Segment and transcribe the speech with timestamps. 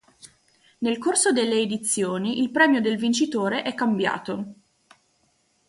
[0.79, 4.53] Nel corso delle edizioni il premio del vincitore è cambiato.